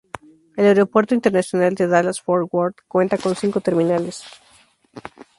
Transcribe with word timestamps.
El 0.57 0.65
Aeropuerto 0.65 1.13
Internacional 1.13 1.75
de 1.75 1.85
Dallas-Fort 1.85 2.47
Worth 2.51 2.77
cuenta 2.87 3.19
con 3.19 3.35
cinco 3.35 3.61
terminales. 3.61 4.23